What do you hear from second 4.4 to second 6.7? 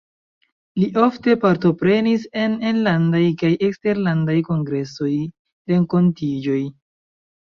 kongresoj, renkontiĝoj.